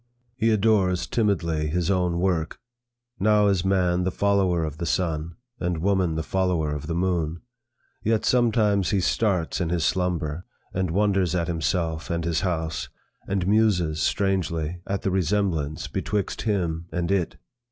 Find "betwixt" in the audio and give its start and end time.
15.87-16.41